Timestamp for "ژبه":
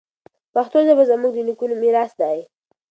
0.87-1.03